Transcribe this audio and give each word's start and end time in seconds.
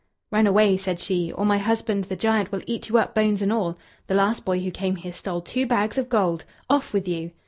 "Run 0.31 0.47
away," 0.47 0.77
said 0.77 0.99
she, 0.99 1.31
"or 1.31 1.45
my 1.45 1.59
husband 1.59 2.05
the 2.05 2.15
giant 2.15 2.51
will 2.51 2.63
eat 2.65 2.89
you 2.89 2.97
up, 2.97 3.13
bones 3.13 3.39
and 3.43 3.53
all. 3.53 3.77
The 4.07 4.15
last 4.15 4.43
boy 4.43 4.59
who 4.61 4.71
came 4.71 4.95
here 4.95 5.13
stole 5.13 5.41
two 5.41 5.67
bags 5.67 5.99
of 5.99 6.09
gold 6.09 6.43
off 6.71 6.91
with 6.91 7.07
you!" 7.07 7.29